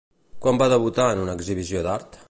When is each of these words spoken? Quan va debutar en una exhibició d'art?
Quan 0.45 0.59
va 0.61 0.69
debutar 0.73 1.07
en 1.17 1.23
una 1.27 1.37
exhibició 1.41 1.87
d'art? 1.91 2.19